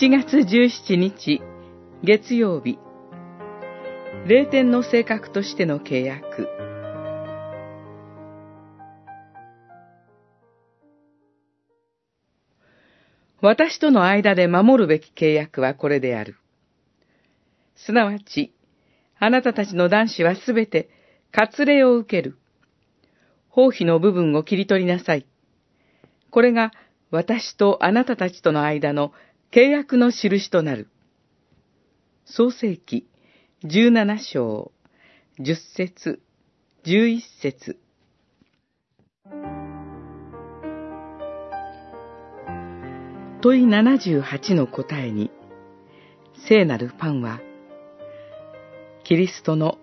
[0.00, 1.42] 7月17日、
[2.02, 2.78] 月曜日、
[4.26, 6.48] 霊天の性格としての契約。
[13.42, 16.36] 私との間で守るべき契約はこれである。
[17.76, 18.54] すなわち、
[19.18, 20.88] あなたたちの男子はすべて
[21.30, 22.38] 割礼を受ける。
[23.50, 25.26] 包皮の部分を切り取りなさい。
[26.30, 26.70] これが
[27.10, 29.12] 私とあなたたちとの間の
[29.52, 30.86] 契約の印となる。
[32.24, 33.08] 創世記
[33.64, 34.70] 17章
[35.40, 36.22] 10節
[36.84, 37.76] 11節
[43.42, 45.32] 問い78の答えに、
[46.46, 47.40] 聖なるパンは、
[49.02, 49.78] キリストの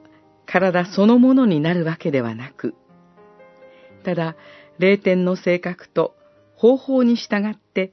[0.45, 2.73] 体そのものになるわけではなく、
[4.05, 4.37] ただ、
[4.79, 6.15] 霊天の性格と
[6.55, 7.91] 方法に従って、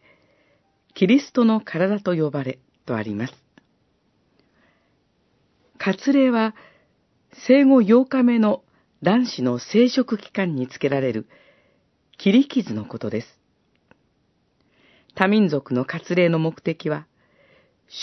[0.94, 3.34] キリストの体と呼ばれ、とあります。
[5.78, 6.54] 割礼は、
[7.48, 8.62] 生後8日目の
[9.02, 11.26] 男子の生殖期間につけられる
[12.16, 13.26] 切り傷のことです。
[15.16, 17.08] 多民族の割礼の目的は、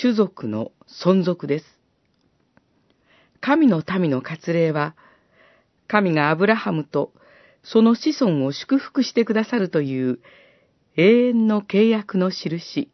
[0.01, 1.65] 種族の存続です。
[3.39, 4.95] 神の民の割礼は、
[5.87, 7.13] 神がアブラハムと
[7.63, 10.19] その子孫を祝福してくださるという
[10.95, 12.91] 永遠の契約の印。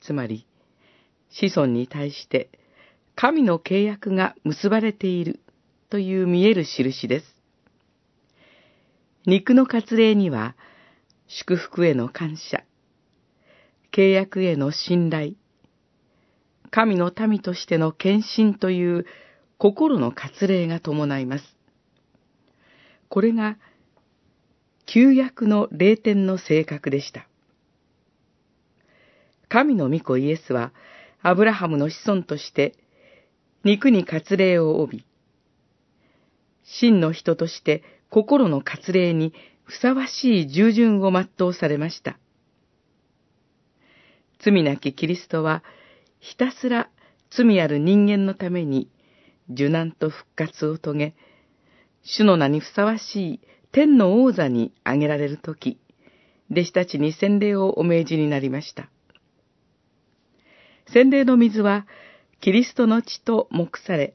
[0.00, 0.46] つまり、
[1.30, 2.50] 子孫に対して
[3.16, 5.40] 神の契約が結ばれている
[5.88, 7.26] という見える印です。
[9.24, 10.54] 肉の割礼には、
[11.26, 12.62] 祝福への感謝、
[13.90, 15.32] 契約への信頼、
[16.70, 19.06] 神の民としての献身という
[19.56, 21.44] 心の割礼が伴います。
[23.08, 23.56] これが、
[24.86, 27.28] 旧約の霊天の性格でした。
[29.48, 30.72] 神の御子イエスは、
[31.22, 32.74] アブラハムの子孫として、
[33.64, 35.04] 肉に割礼を帯び、
[36.62, 39.32] 真の人として心の割礼に
[39.64, 42.18] ふさわしい従順を全うされました。
[44.38, 45.64] 罪なきキリストは、
[46.20, 46.88] ひたすら
[47.30, 48.88] 罪ある人間のために
[49.50, 51.14] 受難と復活を遂げ、
[52.04, 53.40] 主の名にふさわしい
[53.76, 55.78] 天の王座に挙げられるとき、
[56.50, 58.88] 弟子たちに洗礼をお命じになりました。
[60.90, 61.86] 洗礼の水は、
[62.40, 64.14] キリストの血と目され、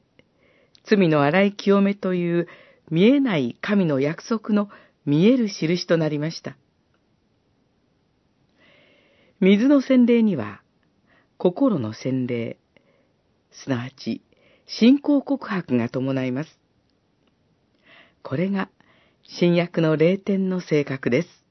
[0.82, 2.48] 罪の洗い清めという
[2.90, 4.68] 見えない神の約束の
[5.06, 6.56] 見える印となりました。
[9.38, 10.60] 水の洗礼には、
[11.38, 12.58] 心の洗礼、
[13.52, 14.22] すなわち
[14.66, 16.58] 信仰告白が伴います。
[18.24, 18.68] これが
[19.24, 21.42] 新約の霊天の性格です。